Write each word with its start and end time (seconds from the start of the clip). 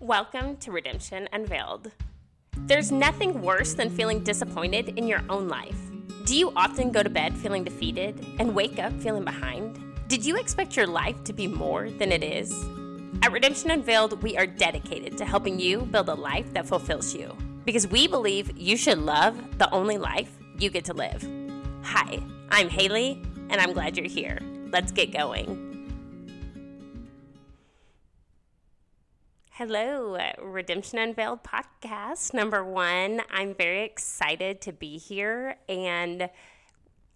Welcome 0.00 0.58
to 0.58 0.70
Redemption 0.70 1.28
Unveiled. 1.32 1.90
There's 2.56 2.92
nothing 2.92 3.42
worse 3.42 3.74
than 3.74 3.90
feeling 3.90 4.22
disappointed 4.22 4.90
in 4.90 5.08
your 5.08 5.24
own 5.28 5.48
life. 5.48 5.76
Do 6.24 6.36
you 6.36 6.52
often 6.54 6.92
go 6.92 7.02
to 7.02 7.10
bed 7.10 7.36
feeling 7.36 7.64
defeated 7.64 8.24
and 8.38 8.54
wake 8.54 8.78
up 8.78 8.92
feeling 9.00 9.24
behind? 9.24 9.80
Did 10.06 10.24
you 10.24 10.36
expect 10.36 10.76
your 10.76 10.86
life 10.86 11.24
to 11.24 11.32
be 11.32 11.48
more 11.48 11.90
than 11.90 12.12
it 12.12 12.22
is? 12.22 12.54
At 13.22 13.32
Redemption 13.32 13.72
Unveiled, 13.72 14.22
we 14.22 14.36
are 14.36 14.46
dedicated 14.46 15.18
to 15.18 15.24
helping 15.24 15.58
you 15.58 15.80
build 15.80 16.08
a 16.08 16.14
life 16.14 16.52
that 16.52 16.68
fulfills 16.68 17.12
you 17.12 17.36
because 17.64 17.88
we 17.88 18.06
believe 18.06 18.56
you 18.56 18.76
should 18.76 18.98
love 18.98 19.58
the 19.58 19.68
only 19.72 19.98
life 19.98 20.30
you 20.60 20.70
get 20.70 20.84
to 20.84 20.94
live. 20.94 21.28
Hi, 21.82 22.22
I'm 22.50 22.68
Haley, 22.68 23.20
and 23.50 23.60
I'm 23.60 23.72
glad 23.72 23.96
you're 23.96 24.06
here. 24.06 24.38
Let's 24.70 24.92
get 24.92 25.12
going. 25.12 25.67
Hello, 29.58 30.16
Redemption 30.40 31.00
Unveiled 31.00 31.42
podcast 31.42 32.32
number 32.32 32.62
one. 32.62 33.22
I'm 33.28 33.56
very 33.56 33.82
excited 33.82 34.60
to 34.60 34.72
be 34.72 34.98
here, 34.98 35.56
and 35.68 36.30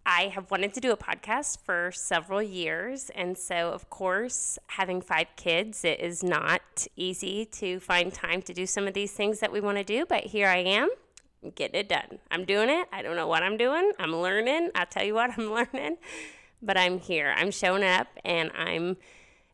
I 0.04 0.22
have 0.22 0.50
wanted 0.50 0.74
to 0.74 0.80
do 0.80 0.90
a 0.90 0.96
podcast 0.96 1.58
for 1.64 1.92
several 1.92 2.42
years. 2.42 3.12
And 3.14 3.38
so, 3.38 3.68
of 3.68 3.88
course, 3.90 4.58
having 4.66 5.00
five 5.00 5.28
kids, 5.36 5.84
it 5.84 6.00
is 6.00 6.24
not 6.24 6.88
easy 6.96 7.44
to 7.44 7.78
find 7.78 8.12
time 8.12 8.42
to 8.42 8.52
do 8.52 8.66
some 8.66 8.88
of 8.88 8.94
these 8.94 9.12
things 9.12 9.38
that 9.38 9.52
we 9.52 9.60
want 9.60 9.78
to 9.78 9.84
do, 9.84 10.04
but 10.04 10.24
here 10.24 10.48
I 10.48 10.64
am. 10.64 10.88
Getting 11.54 11.78
it 11.78 11.88
done. 11.88 12.18
I'm 12.32 12.44
doing 12.44 12.70
it. 12.70 12.88
I 12.92 13.02
don't 13.02 13.14
know 13.14 13.28
what 13.28 13.44
I'm 13.44 13.56
doing. 13.56 13.92
I'm 14.00 14.16
learning. 14.16 14.70
I'll 14.74 14.86
tell 14.86 15.04
you 15.04 15.14
what, 15.14 15.30
I'm 15.38 15.52
learning, 15.54 15.98
but 16.60 16.76
I'm 16.76 16.98
here. 16.98 17.32
I'm 17.36 17.52
showing 17.52 17.84
up 17.84 18.08
and 18.24 18.50
I'm 18.58 18.96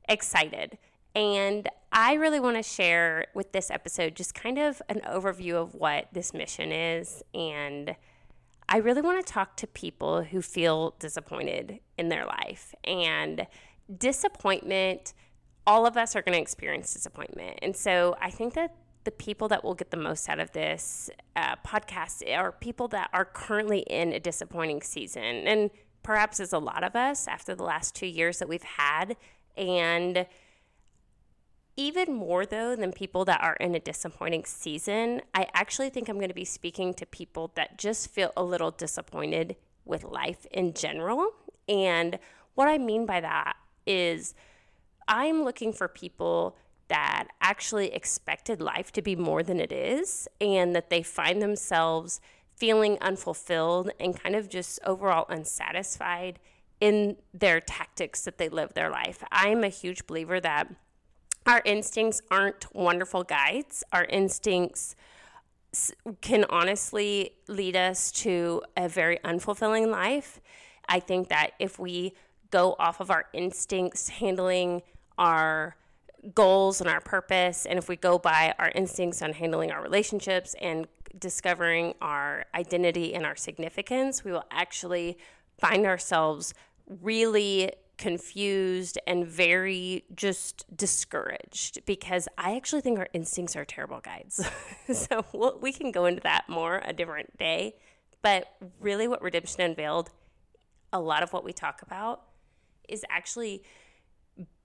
excited. 0.08 0.78
And 1.14 1.68
I 1.90 2.14
really 2.14 2.40
want 2.40 2.56
to 2.56 2.62
share 2.62 3.26
with 3.34 3.52
this 3.52 3.70
episode 3.70 4.14
just 4.14 4.34
kind 4.34 4.58
of 4.58 4.82
an 4.88 5.00
overview 5.08 5.54
of 5.54 5.74
what 5.74 6.08
this 6.12 6.34
mission 6.34 6.70
is. 6.70 7.22
And 7.34 7.96
I 8.68 8.76
really 8.78 9.00
want 9.00 9.24
to 9.24 9.32
talk 9.32 9.56
to 9.56 9.66
people 9.66 10.22
who 10.22 10.42
feel 10.42 10.94
disappointed 10.98 11.80
in 11.96 12.08
their 12.08 12.26
life. 12.26 12.74
And 12.84 13.46
disappointment, 13.96 15.14
all 15.66 15.86
of 15.86 15.96
us 15.96 16.14
are 16.14 16.22
going 16.22 16.36
to 16.36 16.40
experience 16.40 16.92
disappointment. 16.92 17.58
And 17.62 17.74
so 17.74 18.16
I 18.20 18.30
think 18.30 18.54
that 18.54 18.74
the 19.04 19.10
people 19.10 19.48
that 19.48 19.64
will 19.64 19.74
get 19.74 19.90
the 19.90 19.96
most 19.96 20.28
out 20.28 20.38
of 20.38 20.52
this 20.52 21.08
uh, 21.34 21.56
podcast 21.66 22.22
are 22.36 22.52
people 22.52 22.88
that 22.88 23.08
are 23.14 23.24
currently 23.24 23.80
in 23.80 24.12
a 24.12 24.20
disappointing 24.20 24.82
season. 24.82 25.22
And 25.22 25.70
perhaps 26.02 26.40
as 26.40 26.52
a 26.52 26.58
lot 26.58 26.84
of 26.84 26.94
us 26.94 27.26
after 27.26 27.54
the 27.54 27.64
last 27.64 27.94
two 27.94 28.06
years 28.06 28.38
that 28.38 28.48
we've 28.48 28.62
had. 28.62 29.16
And 29.56 30.26
even 31.78 32.12
more 32.12 32.44
though 32.44 32.74
than 32.74 32.92
people 32.92 33.24
that 33.24 33.40
are 33.40 33.54
in 33.54 33.72
a 33.76 33.80
disappointing 33.80 34.44
season, 34.44 35.22
I 35.32 35.46
actually 35.54 35.90
think 35.90 36.08
I'm 36.08 36.16
going 36.16 36.28
to 36.28 36.34
be 36.34 36.44
speaking 36.44 36.92
to 36.94 37.06
people 37.06 37.52
that 37.54 37.78
just 37.78 38.10
feel 38.10 38.32
a 38.36 38.42
little 38.42 38.72
disappointed 38.72 39.54
with 39.84 40.02
life 40.02 40.44
in 40.50 40.74
general. 40.74 41.30
And 41.68 42.18
what 42.56 42.66
I 42.66 42.78
mean 42.78 43.06
by 43.06 43.20
that 43.20 43.56
is 43.86 44.34
I'm 45.06 45.44
looking 45.44 45.72
for 45.72 45.86
people 45.86 46.56
that 46.88 47.28
actually 47.40 47.94
expected 47.94 48.60
life 48.60 48.90
to 48.92 49.00
be 49.00 49.14
more 49.14 49.44
than 49.44 49.60
it 49.60 49.70
is 49.70 50.26
and 50.40 50.74
that 50.74 50.90
they 50.90 51.04
find 51.04 51.40
themselves 51.40 52.20
feeling 52.56 52.98
unfulfilled 53.00 53.92
and 54.00 54.20
kind 54.20 54.34
of 54.34 54.48
just 54.48 54.80
overall 54.84 55.26
unsatisfied 55.28 56.40
in 56.80 57.16
their 57.32 57.60
tactics 57.60 58.22
that 58.22 58.36
they 58.36 58.48
live 58.48 58.74
their 58.74 58.90
life. 58.90 59.22
I'm 59.30 59.62
a 59.62 59.68
huge 59.68 60.08
believer 60.08 60.40
that 60.40 60.74
our 61.48 61.62
instincts 61.64 62.20
aren't 62.30 62.72
wonderful 62.74 63.24
guides. 63.24 63.82
Our 63.90 64.04
instincts 64.04 64.94
can 66.20 66.44
honestly 66.50 67.32
lead 67.48 67.74
us 67.74 68.12
to 68.12 68.62
a 68.76 68.86
very 68.88 69.18
unfulfilling 69.24 69.90
life. 69.90 70.40
I 70.88 71.00
think 71.00 71.28
that 71.28 71.52
if 71.58 71.78
we 71.78 72.12
go 72.50 72.76
off 72.78 73.00
of 73.00 73.10
our 73.10 73.26
instincts 73.32 74.10
handling 74.10 74.82
our 75.16 75.76
goals 76.34 76.82
and 76.82 76.90
our 76.90 77.00
purpose, 77.00 77.64
and 77.64 77.78
if 77.78 77.88
we 77.88 77.96
go 77.96 78.18
by 78.18 78.54
our 78.58 78.70
instincts 78.74 79.22
on 79.22 79.32
handling 79.32 79.70
our 79.70 79.82
relationships 79.82 80.54
and 80.60 80.86
discovering 81.18 81.94
our 82.02 82.44
identity 82.54 83.14
and 83.14 83.24
our 83.24 83.36
significance, 83.36 84.22
we 84.22 84.32
will 84.32 84.44
actually 84.50 85.16
find 85.58 85.86
ourselves 85.86 86.52
really 87.02 87.72
confused 87.98 88.98
and 89.06 89.26
very 89.26 90.04
just 90.14 90.64
discouraged 90.74 91.84
because 91.84 92.28
I 92.38 92.56
actually 92.56 92.80
think 92.80 92.98
our 92.98 93.08
instincts 93.12 93.56
are 93.56 93.64
terrible 93.64 94.00
guides. 94.00 94.48
so 94.92 95.24
we'll, 95.32 95.58
we 95.60 95.72
can 95.72 95.90
go 95.90 96.06
into 96.06 96.22
that 96.22 96.48
more 96.48 96.80
a 96.84 96.92
different 96.92 97.36
day. 97.36 97.74
But 98.22 98.46
really, 98.80 99.06
what 99.06 99.22
Redemption 99.22 99.60
Unveiled, 99.60 100.10
a 100.92 101.00
lot 101.00 101.22
of 101.22 101.32
what 101.32 101.44
we 101.44 101.52
talk 101.52 101.82
about 101.82 102.22
is 102.88 103.04
actually 103.10 103.62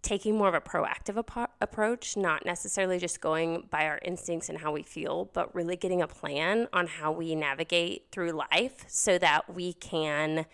taking 0.02 0.38
more 0.38 0.50
of 0.50 0.54
a 0.54 0.62
proactive 0.62 1.18
ap- 1.18 1.56
approach, 1.62 2.16
not 2.18 2.46
necessarily 2.46 3.00
just 3.00 3.22
going 3.22 3.68
by 3.70 3.86
our 3.88 4.00
instincts 4.04 4.50
and 4.50 4.60
how 4.60 4.72
we 4.72 4.84
feel, 4.84 5.30
but 5.34 5.54
really 5.56 5.76
getting 5.76 6.02
a 6.02 6.08
plan 6.08 6.68
on 6.74 6.88
how 6.88 7.12
we 7.12 7.34
navigate 7.36 8.08
through 8.12 8.32
life 8.32 8.86
so 8.88 9.18
that 9.18 9.54
we 9.54 9.74
can 9.74 10.46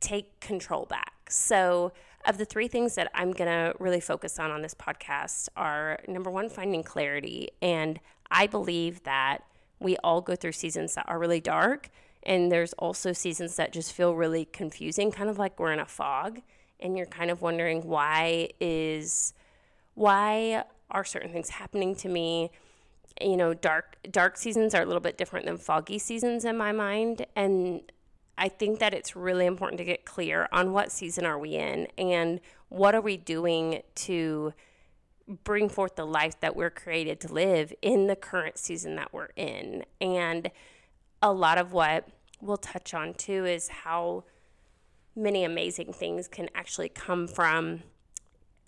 take 0.00 0.38
control 0.40 0.84
back. 0.84 1.11
So, 1.32 1.92
of 2.24 2.38
the 2.38 2.44
three 2.44 2.68
things 2.68 2.94
that 2.94 3.10
I'm 3.14 3.32
going 3.32 3.50
to 3.50 3.74
really 3.80 4.00
focus 4.00 4.38
on 4.38 4.50
on 4.52 4.62
this 4.62 4.74
podcast 4.74 5.48
are 5.56 5.98
number 6.06 6.30
one, 6.30 6.48
finding 6.48 6.84
clarity. 6.84 7.50
And 7.60 7.98
I 8.30 8.46
believe 8.46 9.02
that 9.02 9.38
we 9.80 9.96
all 9.98 10.20
go 10.20 10.36
through 10.36 10.52
seasons 10.52 10.94
that 10.94 11.04
are 11.08 11.18
really 11.18 11.40
dark. 11.40 11.88
And 12.22 12.52
there's 12.52 12.72
also 12.74 13.12
seasons 13.12 13.56
that 13.56 13.72
just 13.72 13.92
feel 13.92 14.14
really 14.14 14.44
confusing, 14.44 15.10
kind 15.10 15.28
of 15.28 15.38
like 15.38 15.58
we're 15.58 15.72
in 15.72 15.80
a 15.80 15.86
fog. 15.86 16.40
And 16.78 16.96
you're 16.96 17.06
kind 17.06 17.30
of 17.30 17.42
wondering 17.42 17.82
why 17.82 18.50
is, 18.60 19.34
why 19.94 20.64
are 20.90 21.04
certain 21.04 21.32
things 21.32 21.50
happening 21.50 21.96
to 21.96 22.08
me? 22.08 22.50
You 23.20 23.36
know, 23.36 23.52
dark 23.52 23.96
dark 24.10 24.36
seasons 24.36 24.74
are 24.74 24.82
a 24.82 24.86
little 24.86 25.00
bit 25.00 25.18
different 25.18 25.46
than 25.46 25.58
foggy 25.58 25.98
seasons 25.98 26.44
in 26.44 26.56
my 26.56 26.72
mind, 26.72 27.26
and 27.36 27.82
I 28.36 28.48
think 28.48 28.78
that 28.78 28.94
it's 28.94 29.14
really 29.14 29.46
important 29.46 29.78
to 29.78 29.84
get 29.84 30.04
clear 30.04 30.48
on 30.52 30.72
what 30.72 30.90
season 30.90 31.24
are 31.26 31.38
we 31.38 31.54
in 31.54 31.88
and 31.98 32.40
what 32.68 32.94
are 32.94 33.00
we 33.00 33.16
doing 33.16 33.82
to 33.94 34.52
bring 35.44 35.68
forth 35.68 35.96
the 35.96 36.06
life 36.06 36.40
that 36.40 36.56
we're 36.56 36.70
created 36.70 37.20
to 37.20 37.32
live 37.32 37.72
in 37.82 38.06
the 38.06 38.16
current 38.16 38.58
season 38.58 38.96
that 38.96 39.12
we're 39.12 39.30
in. 39.36 39.84
And 40.00 40.50
a 41.20 41.32
lot 41.32 41.58
of 41.58 41.72
what 41.72 42.08
we'll 42.40 42.56
touch 42.56 42.94
on 42.94 43.14
too 43.14 43.44
is 43.44 43.68
how 43.68 44.24
many 45.14 45.44
amazing 45.44 45.92
things 45.92 46.26
can 46.26 46.48
actually 46.54 46.88
come 46.88 47.28
from 47.28 47.82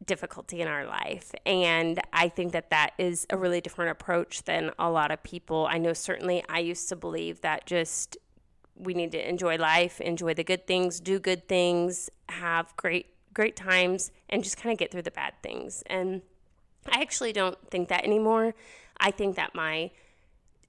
difficulty 0.04 0.60
in 0.60 0.68
our 0.68 0.86
life. 0.86 1.32
And 1.46 2.00
I 2.12 2.28
think 2.28 2.52
that 2.52 2.70
that 2.70 2.92
is 2.98 3.26
a 3.30 3.36
really 3.36 3.60
different 3.60 3.90
approach 3.92 4.44
than 4.44 4.70
a 4.78 4.90
lot 4.90 5.10
of 5.10 5.22
people. 5.22 5.66
I 5.70 5.78
know 5.78 5.92
certainly 5.92 6.44
I 6.48 6.58
used 6.58 6.88
to 6.90 6.96
believe 6.96 7.40
that 7.40 7.66
just 7.66 8.16
we 8.76 8.94
need 8.94 9.12
to 9.12 9.28
enjoy 9.28 9.56
life, 9.56 10.00
enjoy 10.00 10.34
the 10.34 10.44
good 10.44 10.66
things, 10.66 11.00
do 11.00 11.18
good 11.18 11.48
things, 11.48 12.10
have 12.28 12.76
great 12.76 13.06
great 13.34 13.56
times 13.56 14.12
and 14.28 14.42
just 14.44 14.56
kind 14.56 14.72
of 14.72 14.78
get 14.78 14.90
through 14.90 15.02
the 15.02 15.10
bad 15.10 15.34
things. 15.42 15.82
And 15.86 16.22
I 16.90 17.02
actually 17.02 17.32
don't 17.32 17.58
think 17.70 17.88
that 17.88 18.04
anymore. 18.04 18.54
I 18.98 19.10
think 19.10 19.36
that 19.36 19.54
my 19.54 19.90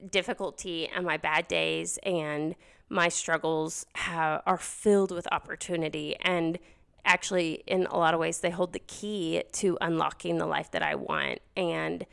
difficulty 0.09 0.87
and 0.87 1.05
my 1.05 1.17
bad 1.17 1.47
days 1.47 1.99
and 2.03 2.55
my 2.89 3.07
struggles 3.07 3.85
have, 3.93 4.41
are 4.45 4.57
filled 4.57 5.11
with 5.11 5.27
opportunity 5.31 6.15
and 6.21 6.59
actually 7.05 7.63
in 7.67 7.85
a 7.85 7.97
lot 7.97 8.13
of 8.13 8.19
ways 8.19 8.39
they 8.39 8.49
hold 8.49 8.73
the 8.73 8.79
key 8.79 9.43
to 9.51 9.77
unlocking 9.79 10.37
the 10.37 10.45
life 10.45 10.71
that 10.71 10.81
I 10.81 10.95
want 10.95 11.39
and 11.55 12.05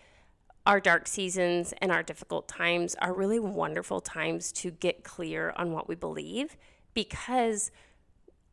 our 0.66 0.80
dark 0.80 1.08
seasons 1.08 1.74
and 1.78 1.90
our 1.90 2.02
difficult 2.02 2.48
times 2.48 2.94
are 3.00 3.12
really 3.12 3.40
wonderful 3.40 4.00
times 4.00 4.52
to 4.52 4.70
get 4.70 5.02
clear 5.02 5.52
on 5.56 5.72
what 5.72 5.88
we 5.88 5.94
believe 5.94 6.56
because 6.94 7.70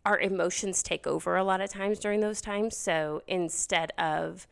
our 0.05 0.19
emotions 0.19 0.81
take 0.81 1.05
over 1.05 1.35
a 1.35 1.43
lot 1.43 1.61
of 1.61 1.69
times 1.69 1.99
during 1.99 2.19
those 2.19 2.41
times. 2.41 2.75
So 2.75 3.21
instead 3.27 3.91
of 3.97 4.47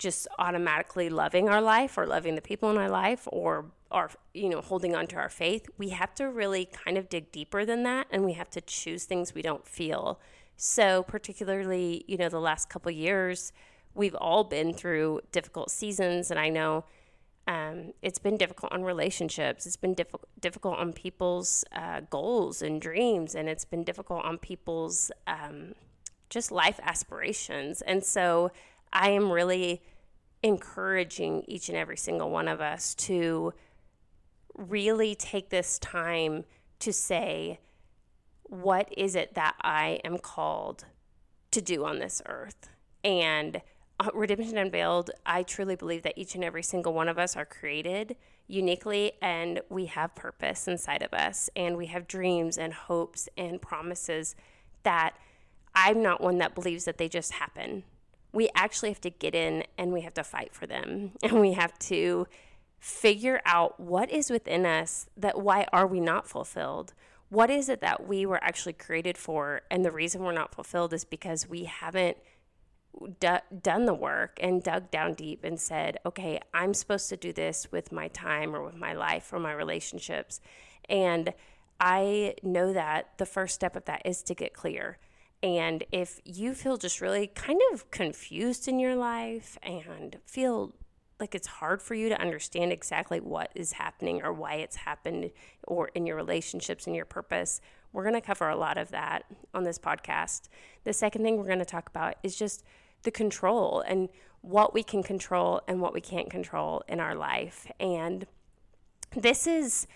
just 0.00 0.26
automatically 0.38 1.08
loving 1.08 1.48
our 1.48 1.60
life 1.60 1.96
or 1.96 2.06
loving 2.06 2.34
the 2.34 2.42
people 2.42 2.70
in 2.70 2.78
our 2.78 2.88
life 2.88 3.28
or 3.30 3.66
our 3.90 4.10
you 4.32 4.48
know 4.48 4.60
holding 4.60 4.94
on 4.96 5.06
to 5.06 5.16
our 5.16 5.28
faith 5.28 5.68
we 5.76 5.90
have 5.90 6.14
to 6.14 6.26
really 6.30 6.64
kind 6.64 6.96
of 6.96 7.08
dig 7.10 7.30
deeper 7.32 7.66
than 7.66 7.82
that 7.82 8.06
and 8.10 8.24
we 8.24 8.32
have 8.32 8.48
to 8.48 8.62
choose 8.62 9.04
things 9.04 9.34
we 9.34 9.42
don't 9.42 9.66
feel 9.66 10.18
so 10.56 11.02
particularly 11.02 12.02
you 12.08 12.16
know 12.16 12.30
the 12.30 12.40
last 12.40 12.70
couple 12.70 12.90
years 12.90 13.52
we've 13.94 14.14
all 14.14 14.44
been 14.44 14.72
through 14.72 15.20
difficult 15.32 15.70
seasons, 15.70 16.30
and 16.30 16.38
I 16.38 16.48
know 16.48 16.84
um, 17.46 17.92
it's 18.02 18.18
been 18.18 18.36
difficult 18.36 18.72
on 18.72 18.84
relationships. 18.84 19.66
It's 19.66 19.76
been 19.76 19.94
diff- 19.94 20.14
difficult 20.40 20.78
on 20.78 20.92
people's 20.92 21.64
uh, 21.72 22.00
goals 22.08 22.62
and 22.62 22.80
dreams, 22.80 23.34
and 23.34 23.48
it's 23.48 23.64
been 23.64 23.84
difficult 23.84 24.24
on 24.24 24.38
people's 24.38 25.10
um, 25.26 25.74
just 26.28 26.52
life 26.52 26.78
aspirations. 26.82 27.82
And 27.82 28.04
so 28.04 28.52
I 28.92 29.10
am 29.10 29.32
really 29.32 29.82
encouraging 30.42 31.44
each 31.48 31.68
and 31.68 31.76
every 31.76 31.96
single 31.96 32.30
one 32.30 32.48
of 32.48 32.60
us 32.60 32.94
to 32.94 33.52
really 34.56 35.14
take 35.14 35.50
this 35.50 35.78
time 35.78 36.44
to 36.78 36.92
say, 36.92 37.58
what 38.44 38.88
is 38.96 39.14
it 39.14 39.34
that 39.34 39.54
I 39.60 40.00
am 40.04 40.18
called 40.18 40.84
to 41.50 41.60
do 41.60 41.84
on 41.84 41.98
this 41.98 42.22
earth? 42.26 42.70
And 43.04 43.60
Uh, 44.00 44.08
Redemption 44.14 44.56
Unveiled, 44.56 45.10
I 45.26 45.42
truly 45.42 45.76
believe 45.76 46.04
that 46.04 46.16
each 46.16 46.34
and 46.34 46.42
every 46.42 46.62
single 46.62 46.94
one 46.94 47.06
of 47.06 47.18
us 47.18 47.36
are 47.36 47.44
created 47.44 48.16
uniquely 48.48 49.12
and 49.20 49.60
we 49.68 49.86
have 49.86 50.14
purpose 50.14 50.66
inside 50.66 51.02
of 51.02 51.12
us 51.12 51.50
and 51.54 51.76
we 51.76 51.84
have 51.86 52.08
dreams 52.08 52.56
and 52.56 52.72
hopes 52.72 53.28
and 53.36 53.60
promises 53.60 54.34
that 54.84 55.16
I'm 55.74 56.02
not 56.02 56.22
one 56.22 56.38
that 56.38 56.54
believes 56.54 56.86
that 56.86 56.96
they 56.96 57.10
just 57.10 57.32
happen. 57.32 57.84
We 58.32 58.48
actually 58.54 58.88
have 58.88 59.02
to 59.02 59.10
get 59.10 59.34
in 59.34 59.64
and 59.76 59.92
we 59.92 60.00
have 60.00 60.14
to 60.14 60.24
fight 60.24 60.54
for 60.54 60.66
them 60.66 61.12
and 61.22 61.38
we 61.38 61.52
have 61.52 61.78
to 61.80 62.26
figure 62.78 63.42
out 63.44 63.78
what 63.78 64.10
is 64.10 64.30
within 64.30 64.64
us 64.64 65.10
that 65.14 65.42
why 65.42 65.66
are 65.74 65.86
we 65.86 66.00
not 66.00 66.26
fulfilled? 66.26 66.94
What 67.28 67.50
is 67.50 67.68
it 67.68 67.82
that 67.82 68.08
we 68.08 68.24
were 68.24 68.42
actually 68.42 68.72
created 68.72 69.18
for? 69.18 69.60
And 69.70 69.84
the 69.84 69.90
reason 69.90 70.22
we're 70.22 70.32
not 70.32 70.54
fulfilled 70.54 70.94
is 70.94 71.04
because 71.04 71.50
we 71.50 71.64
haven't 71.64 72.16
d- 73.18 73.28
done 73.62 73.86
the 73.86 73.94
work 73.94 74.38
and 74.40 74.62
dug 74.62 74.90
down 74.90 75.14
deep 75.14 75.44
and 75.44 75.60
said, 75.60 75.98
okay, 76.04 76.40
I'm 76.52 76.74
supposed 76.74 77.08
to 77.10 77.16
do 77.16 77.32
this 77.32 77.68
with 77.70 77.92
my 77.92 78.08
time 78.08 78.54
or 78.54 78.62
with 78.62 78.76
my 78.76 78.92
life 78.92 79.32
or 79.32 79.38
my 79.38 79.52
relationships. 79.52 80.40
And 80.88 81.32
I 81.80 82.34
know 82.42 82.72
that 82.72 83.12
the 83.18 83.26
first 83.26 83.54
step 83.54 83.76
of 83.76 83.84
that 83.86 84.02
is 84.04 84.22
to 84.24 84.34
get 84.34 84.52
clear. 84.52 84.98
And 85.42 85.84
if 85.90 86.20
you 86.24 86.52
feel 86.52 86.76
just 86.76 87.00
really 87.00 87.28
kind 87.28 87.60
of 87.72 87.90
confused 87.90 88.68
in 88.68 88.78
your 88.78 88.94
life 88.94 89.56
and 89.62 90.18
feel 90.26 90.74
like 91.18 91.34
it's 91.34 91.46
hard 91.46 91.80
for 91.82 91.94
you 91.94 92.08
to 92.08 92.20
understand 92.20 92.72
exactly 92.72 93.20
what 93.20 93.50
is 93.54 93.72
happening 93.72 94.22
or 94.22 94.32
why 94.32 94.54
it's 94.54 94.76
happened 94.76 95.30
or 95.66 95.88
in 95.88 96.06
your 96.06 96.16
relationships 96.16 96.86
and 96.86 96.96
your 96.96 97.04
purpose, 97.04 97.60
we're 97.92 98.02
going 98.02 98.14
to 98.14 98.20
cover 98.20 98.48
a 98.48 98.56
lot 98.56 98.78
of 98.78 98.90
that 98.90 99.24
on 99.54 99.64
this 99.64 99.78
podcast. 99.78 100.48
The 100.84 100.92
second 100.92 101.22
thing 101.22 101.36
we're 101.36 101.46
going 101.46 101.58
to 101.58 101.64
talk 101.64 101.88
about 101.88 102.14
is 102.22 102.36
just 102.36 102.64
the 103.02 103.10
control 103.10 103.82
and 103.86 104.08
what 104.42 104.72
we 104.72 104.82
can 104.82 105.02
control 105.02 105.60
and 105.68 105.80
what 105.80 105.92
we 105.92 106.00
can't 106.00 106.30
control 106.30 106.82
in 106.88 107.00
our 107.00 107.14
life. 107.14 107.66
And 107.78 108.26
this 109.14 109.46
is 109.46 109.86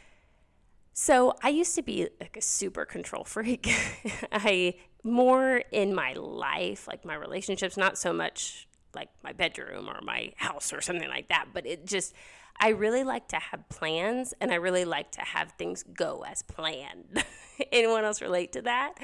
so 0.92 1.34
I 1.42 1.48
used 1.48 1.74
to 1.74 1.82
be 1.82 2.08
like 2.20 2.36
a 2.36 2.40
super 2.40 2.84
control 2.84 3.24
freak. 3.24 3.68
I 4.32 4.74
more 5.02 5.62
in 5.72 5.94
my 5.94 6.14
life, 6.14 6.86
like 6.86 7.04
my 7.04 7.14
relationships, 7.14 7.76
not 7.76 7.98
so 7.98 8.12
much 8.12 8.68
like 8.94 9.08
my 9.22 9.32
bedroom 9.32 9.88
or 9.88 10.00
my 10.02 10.32
house 10.36 10.72
or 10.72 10.80
something 10.80 11.08
like 11.08 11.28
that, 11.28 11.46
but 11.52 11.66
it 11.66 11.84
just 11.84 12.14
I 12.58 12.68
really 12.68 13.02
like 13.02 13.26
to 13.28 13.36
have 13.36 13.68
plans 13.68 14.34
and 14.40 14.52
I 14.52 14.54
really 14.54 14.84
like 14.84 15.10
to 15.12 15.20
have 15.20 15.52
things 15.52 15.82
go 15.82 16.24
as 16.26 16.42
planned. 16.42 17.24
Anyone 17.72 18.04
else 18.04 18.20
relate 18.20 18.52
to 18.52 18.62
that? 18.62 18.94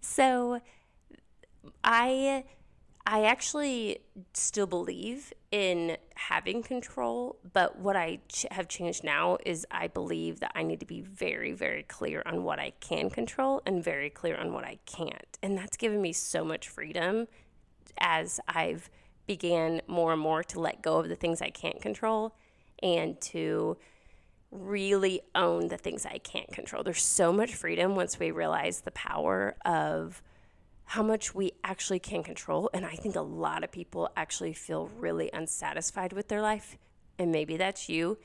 So 0.00 0.60
I 1.84 2.44
I 3.04 3.24
actually 3.24 3.98
still 4.32 4.66
believe 4.66 5.32
in 5.50 5.96
having 6.14 6.62
control, 6.62 7.36
but 7.52 7.78
what 7.78 7.96
I 7.96 8.20
ch- 8.28 8.46
have 8.52 8.68
changed 8.68 9.02
now 9.02 9.38
is 9.44 9.66
I 9.72 9.88
believe 9.88 10.38
that 10.40 10.52
I 10.54 10.62
need 10.62 10.78
to 10.80 10.86
be 10.86 11.00
very, 11.00 11.52
very 11.52 11.82
clear 11.82 12.22
on 12.24 12.44
what 12.44 12.60
I 12.60 12.72
can 12.78 13.10
control 13.10 13.60
and 13.66 13.82
very 13.82 14.08
clear 14.08 14.36
on 14.36 14.52
what 14.52 14.64
I 14.64 14.78
can't. 14.86 15.36
And 15.42 15.58
that's 15.58 15.76
given 15.76 16.00
me 16.00 16.12
so 16.12 16.44
much 16.44 16.68
freedom 16.68 17.26
as 17.98 18.38
I've 18.46 18.88
began 19.26 19.82
more 19.88 20.12
and 20.12 20.22
more 20.22 20.44
to 20.44 20.60
let 20.60 20.80
go 20.80 20.98
of 20.98 21.08
the 21.08 21.16
things 21.16 21.42
I 21.42 21.50
can't 21.50 21.80
control 21.80 22.36
and 22.82 23.20
to 23.20 23.76
really 24.52 25.22
own 25.34 25.68
the 25.68 25.78
things 25.78 26.04
I 26.04 26.18
can't 26.18 26.52
control. 26.52 26.82
There's 26.82 27.02
so 27.02 27.32
much 27.32 27.54
freedom 27.54 27.96
once 27.96 28.18
we 28.18 28.30
realize 28.30 28.82
the 28.82 28.90
power 28.90 29.56
of 29.64 30.22
how 30.84 31.02
much 31.02 31.34
we 31.34 31.52
actually 31.64 31.98
can 31.98 32.22
control. 32.22 32.68
And 32.74 32.84
I 32.84 32.94
think 32.94 33.16
a 33.16 33.22
lot 33.22 33.64
of 33.64 33.72
people 33.72 34.10
actually 34.14 34.52
feel 34.52 34.90
really 34.98 35.30
unsatisfied 35.32 36.12
with 36.12 36.28
their 36.28 36.42
life. 36.42 36.76
And 37.18 37.32
maybe 37.32 37.56
that's 37.56 37.88
you. 37.88 38.18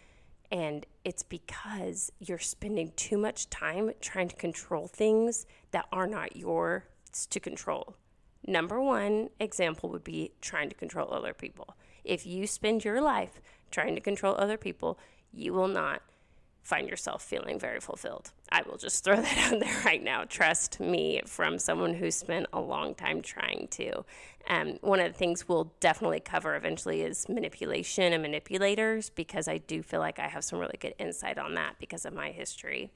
And 0.51 0.85
it's 1.05 1.23
because 1.23 2.11
you're 2.19 2.39
spending 2.39 2.91
too 2.95 3.17
much 3.17 3.49
time 3.49 3.91
trying 4.01 4.27
to 4.27 4.35
control 4.35 4.87
things 4.87 5.45
that 5.71 5.85
are 5.91 6.07
not 6.07 6.35
yours 6.35 6.83
to 7.29 7.39
control. 7.39 7.95
Number 8.45 8.81
one 8.81 9.29
example 9.39 9.89
would 9.89 10.03
be 10.03 10.31
trying 10.41 10.69
to 10.69 10.75
control 10.75 11.13
other 11.13 11.33
people. 11.33 11.75
If 12.03 12.25
you 12.25 12.47
spend 12.47 12.85
your 12.85 13.01
life 13.01 13.41
trying 13.71 13.95
to 13.95 14.01
control 14.01 14.35
other 14.37 14.57
people, 14.57 14.99
you 15.33 15.53
will 15.53 15.67
not 15.67 16.01
find 16.67 16.89
yourself 16.89 17.23
feeling 17.23 17.57
very 17.57 17.79
fulfilled. 17.79 18.31
I 18.51 18.61
will 18.63 18.77
just 18.77 19.01
throw 19.05 19.15
that 19.21 19.37
out 19.53 19.59
there 19.61 19.81
right 19.85 20.03
now. 20.03 20.25
Trust 20.25 20.81
me, 20.81 21.21
from 21.25 21.57
someone 21.59 21.93
who 21.93 22.11
spent 22.11 22.45
a 22.51 22.59
long 22.59 22.93
time 22.93 23.21
trying 23.21 23.69
to. 23.71 24.03
Um, 24.49 24.77
one 24.81 24.99
of 24.99 25.11
the 25.11 25.17
things 25.17 25.47
we'll 25.47 25.71
definitely 25.79 26.19
cover 26.19 26.55
eventually 26.57 27.03
is 27.03 27.29
manipulation 27.29 28.11
and 28.11 28.21
manipulators 28.21 29.09
because 29.09 29.47
I 29.47 29.59
do 29.59 29.81
feel 29.81 30.01
like 30.01 30.19
I 30.19 30.27
have 30.27 30.43
some 30.43 30.59
really 30.59 30.77
good 30.77 30.93
insight 30.99 31.37
on 31.37 31.55
that 31.55 31.75
because 31.79 32.05
of 32.05 32.13
my 32.13 32.31
history. 32.31 32.91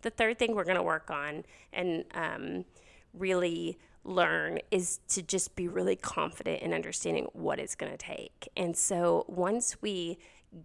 The 0.00 0.10
third 0.10 0.38
thing 0.38 0.54
we're 0.54 0.64
going 0.64 0.76
to 0.76 0.82
work 0.82 1.10
on 1.10 1.44
and 1.72 2.04
um, 2.14 2.64
really 3.12 3.78
learn 4.04 4.58
is 4.70 5.00
to 5.08 5.22
just 5.22 5.54
be 5.54 5.68
really 5.68 5.96
confident 5.96 6.62
in 6.62 6.72
understanding 6.72 7.26
what 7.34 7.58
it's 7.58 7.74
going 7.74 7.92
to 7.92 7.98
take. 7.98 8.48
And 8.56 8.74
so 8.74 9.26
once 9.28 9.76
we 9.82 10.18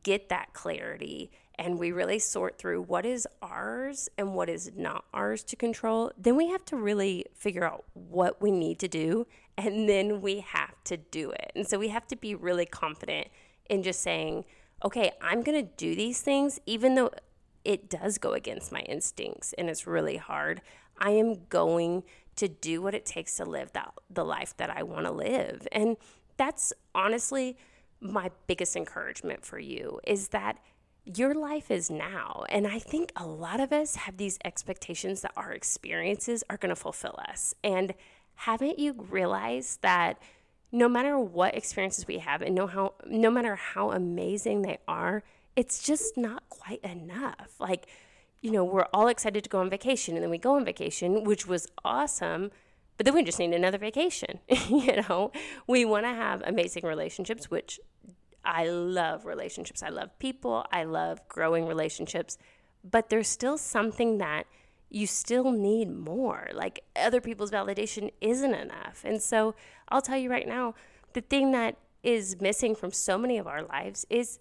get 0.04 0.30
that 0.30 0.54
clarity 0.54 1.30
and 1.60 1.80
we 1.80 1.92
really 1.92 2.20
sort 2.20 2.58
through 2.58 2.84
what 2.84 3.06
is 3.06 3.28
ours 3.42 4.10
and 4.18 4.36
what 4.36 4.50
is 4.50 4.72
not 4.76 5.06
ours 5.14 5.44
to 5.44 5.56
control, 5.56 6.12
then 6.18 6.36
we 6.36 6.50
have 6.50 6.64
to 6.66 6.76
really 6.76 7.26
figure 7.34 7.64
out 7.64 7.84
what 7.94 8.42
we 8.42 8.52
need 8.52 8.80
to 8.80 8.88
do 8.88 9.26
and 9.58 9.90
then 9.90 10.22
we 10.22 10.42
have 10.42 10.76
to 10.84 10.98
do 10.98 11.32
it. 11.32 11.52
And 11.56 11.68
so 11.68 11.80
we 11.80 11.88
have 11.88 12.06
to 12.08 12.16
be 12.16 12.36
really 12.36 12.66
confident 12.66 13.28
in 13.70 13.82
just 13.82 14.02
saying, 14.02 14.46
okay, 14.86 15.12
I'm 15.22 15.42
going 15.42 15.66
to 15.66 15.72
do 15.78 15.96
these 15.96 16.22
things, 16.22 16.60
even 16.66 16.96
though 16.96 17.10
it 17.66 17.90
does 17.90 18.18
go 18.18 18.34
against 18.34 18.72
my 18.72 18.82
instincts 18.82 19.54
and 19.58 19.70
it's 19.70 19.88
really 19.88 20.18
hard. 20.18 20.62
I 21.00 21.12
am 21.12 21.46
going 21.50 22.04
to 22.36 22.48
do 22.48 22.82
what 22.82 22.94
it 22.94 23.06
takes 23.06 23.36
to 23.38 23.46
live 23.46 23.74
that, 23.74 23.94
the 24.10 24.24
life 24.24 24.56
that 24.58 24.70
I 24.70 24.84
want 24.84 25.06
to 25.06 25.12
live. 25.12 25.68
And 25.72 25.98
that's 26.38 26.72
honestly 26.94 27.58
my 28.00 28.30
biggest 28.46 28.76
encouragement 28.76 29.44
for 29.44 29.58
you 29.58 30.00
is 30.06 30.28
that 30.30 30.60
your 31.16 31.34
life 31.34 31.72
is 31.72 31.90
now. 31.90 32.44
And 32.50 32.68
I 32.68 32.80
think 32.80 33.12
a 33.16 33.26
lot 33.26 33.60
of 33.60 33.72
us 33.72 33.96
have 33.96 34.18
these 34.18 34.38
expectations 34.44 35.22
that 35.22 35.32
our 35.38 35.52
experiences 35.54 36.44
are 36.50 36.58
going 36.58 36.70
to 36.70 36.76
fulfill 36.76 37.18
us. 37.30 37.56
And 37.64 37.94
haven't 38.36 38.78
you 38.78 38.94
realized 39.10 39.82
that 39.82 40.22
no 40.72 40.90
matter 40.90 41.18
what 41.18 41.56
experiences 41.56 42.08
we 42.08 42.18
have 42.18 42.42
and 42.42 42.54
no 42.54 42.68
how 42.68 42.94
no 43.06 43.32
matter 43.32 43.56
how 43.56 43.92
amazing 43.92 44.64
they 44.64 44.80
are, 44.88 45.24
it's 45.56 45.82
just 45.82 46.18
not 46.18 46.44
quite 46.50 46.82
enough. 46.84 47.56
Like, 47.60 47.88
you 48.42 48.52
know, 48.52 48.66
we're 48.66 48.88
all 48.94 49.08
excited 49.08 49.44
to 49.46 49.50
go 49.50 49.60
on 49.60 49.70
vacation 49.70 50.16
and 50.16 50.24
then 50.24 50.30
we 50.30 50.38
go 50.38 50.56
on 50.56 50.66
vacation, 50.66 51.24
which 51.24 51.48
was 51.48 51.68
awesome, 51.86 52.52
but 52.98 53.06
then 53.06 53.16
we 53.16 53.24
just 53.24 53.40
need 53.40 53.54
another 53.54 53.78
vacation. 53.78 54.40
you 54.70 55.02
know, 55.08 55.32
we 55.68 55.86
want 55.86 56.06
to 56.06 56.10
have 56.10 56.44
amazing 56.46 56.86
relationships, 56.86 57.50
which 57.50 57.80
I 58.48 58.70
love 58.70 59.26
relationships. 59.26 59.84
I 59.84 59.90
love 59.90 60.18
people. 60.20 60.66
I 60.72 60.86
love 60.86 61.20
growing 61.28 61.68
relationships. 61.68 62.38
But 62.90 63.10
there's 63.10 63.28
still 63.28 63.58
something 63.58 64.20
that 64.20 64.48
you 64.90 65.06
still 65.06 65.52
need 65.52 65.94
more. 65.94 66.48
Like 66.54 66.86
other 66.96 67.20
people's 67.20 67.52
validation 67.52 68.12
isn't 68.22 68.54
enough. 68.54 69.02
And 69.04 69.22
so 69.22 69.54
I'll 69.90 70.02
tell 70.02 70.18
you 70.18 70.30
right 70.30 70.48
now 70.48 70.76
the 71.12 71.20
thing 71.20 71.52
that 71.52 71.76
is 72.04 72.40
missing 72.40 72.74
from 72.74 72.94
so 72.94 73.18
many 73.18 73.38
of 73.38 73.48
our 73.48 73.64
lives 73.64 74.06
is 74.10 74.40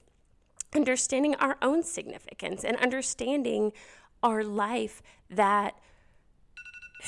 understanding 0.72 1.34
our 1.36 1.56
own 1.60 1.82
significance 1.82 2.64
and 2.64 2.76
understanding 2.76 3.72
our 4.22 4.44
life 4.44 5.02
that 5.28 5.74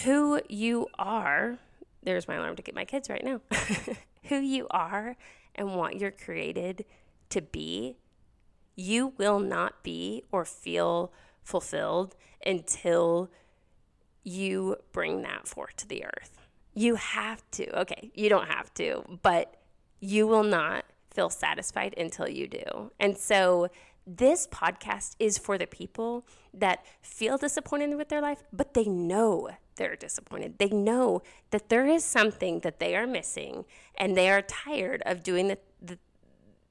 who 0.04 0.40
you 0.48 0.88
are. 0.98 1.58
There's 2.02 2.26
my 2.26 2.34
alarm 2.34 2.56
to 2.56 2.62
get 2.62 2.74
my 2.74 2.84
kids 2.84 3.08
right 3.08 3.24
now. 3.24 3.40
who 4.24 4.40
you 4.40 4.66
are 4.70 5.16
and 5.58 5.74
what 5.74 5.98
you're 5.98 6.10
created 6.10 6.84
to 7.30 7.42
be, 7.42 7.96
you 8.76 9.12
will 9.18 9.40
not 9.40 9.82
be 9.82 10.22
or 10.32 10.44
feel 10.44 11.12
fulfilled 11.42 12.14
until 12.46 13.30
you 14.22 14.76
bring 14.92 15.22
that 15.22 15.48
forth 15.48 15.76
to 15.76 15.88
the 15.88 16.04
earth. 16.04 16.46
You 16.74 16.94
have 16.94 17.42
to. 17.52 17.80
Okay, 17.80 18.10
you 18.14 18.28
don't 18.28 18.48
have 18.48 18.72
to, 18.74 19.18
but 19.22 19.56
you 20.00 20.26
will 20.26 20.44
not 20.44 20.84
feel 21.12 21.28
satisfied 21.28 21.94
until 21.98 22.28
you 22.28 22.46
do. 22.46 22.92
And 23.00 23.18
so 23.18 23.68
this 24.16 24.46
podcast 24.46 25.16
is 25.18 25.36
for 25.36 25.58
the 25.58 25.66
people 25.66 26.26
that 26.54 26.84
feel 27.02 27.36
disappointed 27.36 27.94
with 27.96 28.08
their 28.08 28.22
life, 28.22 28.42
but 28.52 28.72
they 28.72 28.86
know 28.86 29.50
they're 29.76 29.96
disappointed. 29.96 30.58
They 30.58 30.70
know 30.70 31.22
that 31.50 31.68
there 31.68 31.86
is 31.86 32.04
something 32.04 32.60
that 32.60 32.80
they 32.80 32.96
are 32.96 33.06
missing 33.06 33.66
and 33.96 34.16
they 34.16 34.30
are 34.30 34.40
tired 34.40 35.02
of 35.04 35.22
doing 35.22 35.48
the, 35.48 35.58
the 35.82 35.98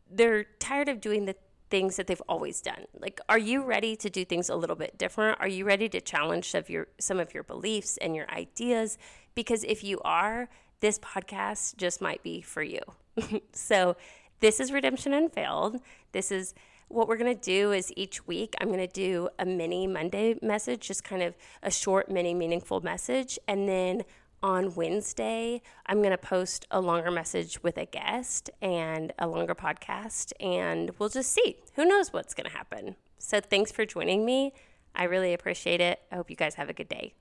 they're 0.10 0.46
tired 0.60 0.90
of 0.90 1.00
doing 1.00 1.26
the 1.26 1.36
things 1.70 1.98
that 1.98 2.08
they've 2.08 2.22
always 2.28 2.60
done. 2.60 2.86
Like, 2.98 3.20
are 3.30 3.38
you 3.38 3.64
ready 3.64 3.96
to 3.98 4.10
do 4.10 4.26
things 4.26 4.50
a 4.50 4.56
little 4.56 4.76
bit 4.76 4.98
different? 4.98 5.40
Are 5.40 5.48
you 5.48 5.64
ready 5.64 5.90
to 5.90 6.02
challenge 6.02 6.52
some 6.52 6.60
of 6.60 6.70
your, 6.70 6.88
some 7.00 7.20
of 7.20 7.34
your 7.34 7.44
beliefs 7.44 7.98
and 7.98 8.16
your 8.16 8.30
ideas? 8.32 8.98
Because 9.36 9.64
if 9.66 9.84
you 9.84 10.00
are, 10.06 10.50
this 10.80 10.98
podcast 11.00 11.76
just 11.78 12.02
might 12.02 12.24
be 12.24 12.42
for 12.42 12.64
you. 12.64 12.80
so, 13.52 13.96
this 14.40 14.60
is 14.60 14.72
Redemption 14.72 15.14
Unveiled. 15.14 15.82
This 16.12 16.32
is 16.32 16.54
what 16.90 17.08
we're 17.08 17.18
going 17.18 17.34
to 17.36 17.42
do 17.42 17.72
is 17.72 17.92
each 17.96 18.26
week 18.28 18.56
I'm 18.62 18.68
going 18.68 18.80
to 18.80 18.88
do 18.88 19.30
a 19.40 19.46
mini 19.46 19.88
Monday 19.88 20.36
message, 20.42 20.88
just 20.88 21.04
kind 21.04 21.22
of 21.22 21.36
a 21.64 21.72
short, 21.72 22.10
mini, 22.10 22.34
meaningful 22.34 22.82
message. 22.82 23.38
And 23.48 23.68
then 23.68 24.04
on 24.42 24.76
Wednesday, 24.76 25.62
I'm 25.86 26.00
going 26.00 26.12
to 26.12 26.18
post 26.18 26.66
a 26.72 26.80
longer 26.80 27.12
message 27.12 27.62
with 27.64 27.78
a 27.78 27.86
guest 27.86 28.50
and 28.62 29.12
a 29.18 29.28
longer 29.28 29.56
podcast, 29.56 30.32
and 30.40 30.92
we'll 31.00 31.10
just 31.10 31.32
see. 31.32 31.58
Who 31.76 31.86
knows 31.86 32.14
what's 32.14 32.34
going 32.34 32.50
to 32.50 32.56
happen? 32.56 32.96
So, 33.18 33.40
thanks 33.42 33.72
for 33.72 33.86
joining 33.86 34.26
me. 34.26 34.54
I 34.96 35.06
really 35.06 35.34
appreciate 35.34 35.82
it. 35.82 36.00
I 36.12 36.16
hope 36.16 36.30
you 36.30 36.36
guys 36.36 36.56
have 36.56 36.70
a 36.70 36.74
good 36.74 36.88
day. 36.88 37.16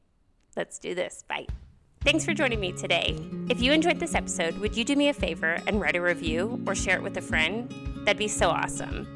Let's 0.56 0.78
do 0.78 0.94
this. 0.94 1.25
Bye. 1.26 1.46
Thanks 2.02 2.25
for 2.25 2.35
joining 2.35 2.61
me 2.61 2.73
today. 2.73 3.18
If 3.49 3.61
you 3.61 3.73
enjoyed 3.73 3.99
this 3.99 4.14
episode, 4.14 4.58
would 4.58 4.76
you 4.76 4.85
do 4.85 4.94
me 4.94 5.08
a 5.08 5.14
favor 5.14 5.58
and 5.66 5.80
write 5.80 5.96
a 5.96 6.00
review 6.00 6.62
or 6.66 6.75
share 6.75 6.96
it 6.96 7.02
with 7.02 7.16
a 7.16 7.23
friend? 7.23 7.73
That'd 8.04 8.18
be 8.18 8.28
so 8.28 8.50
awesome. 8.50 9.15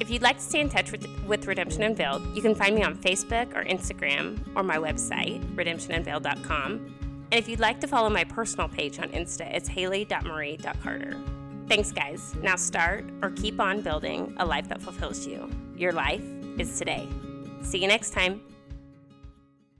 If 0.00 0.10
you'd 0.10 0.22
like 0.22 0.38
to 0.38 0.42
stay 0.42 0.60
in 0.60 0.70
touch 0.70 0.90
with, 0.90 1.06
with 1.26 1.46
Redemption 1.46 1.82
Unveiled, 1.82 2.34
you 2.34 2.40
can 2.40 2.54
find 2.54 2.74
me 2.74 2.82
on 2.82 2.96
Facebook 2.96 3.54
or 3.54 3.64
Instagram 3.64 4.40
or 4.56 4.62
my 4.62 4.76
website, 4.76 5.44
redemptionunveiled.com. 5.54 6.96
And 7.32 7.38
if 7.38 7.48
you'd 7.48 7.60
like 7.60 7.80
to 7.80 7.86
follow 7.86 8.08
my 8.08 8.24
personal 8.24 8.66
page 8.66 8.98
on 8.98 9.10
Insta, 9.10 9.54
it's 9.54 9.68
haley.marie.carter. 9.68 11.16
Thanks, 11.68 11.92
guys. 11.92 12.34
Now 12.42 12.56
start 12.56 13.04
or 13.22 13.30
keep 13.30 13.60
on 13.60 13.82
building 13.82 14.34
a 14.38 14.46
life 14.46 14.68
that 14.70 14.82
fulfills 14.82 15.26
you. 15.26 15.48
Your 15.76 15.92
life 15.92 16.24
is 16.58 16.76
today. 16.78 17.06
See 17.62 17.78
you 17.78 17.86
next 17.86 18.10
time. 18.10 18.40